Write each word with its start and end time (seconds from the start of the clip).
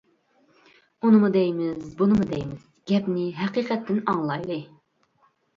ئۇنىمۇ 1.09 1.29
دەيمىز 1.35 1.91
بۇنىمۇ 2.01 2.27
دەيمىز 2.31 2.65
گەپنى 2.93 3.29
ھەقىقەتتىن 3.43 4.03
ئاڭلايلى. 4.15 4.59